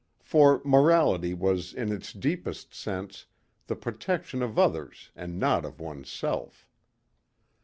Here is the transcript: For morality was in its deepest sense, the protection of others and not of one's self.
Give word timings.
For 0.23 0.63
morality 0.65 1.35
was 1.35 1.75
in 1.75 1.91
its 1.91 2.11
deepest 2.11 2.73
sense, 2.73 3.27
the 3.67 3.75
protection 3.75 4.41
of 4.41 4.57
others 4.57 5.11
and 5.15 5.37
not 5.37 5.63
of 5.63 5.79
one's 5.79 6.09
self. 6.09 6.67